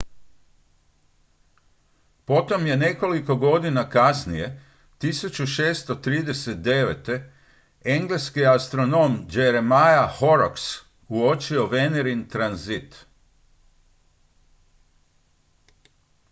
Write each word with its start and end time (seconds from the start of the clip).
potom 2.25 2.65
je 2.67 2.77
nekoliko 2.77 3.35
godina 3.35 3.89
kasnije 3.89 4.61
1639 5.01 7.23
engleski 7.83 8.45
astronom 8.45 9.27
jeremiah 9.31 10.19
horrocks 10.19 10.65
uočio 11.07 11.65
venerin 11.67 12.27
tranzit 12.27 13.05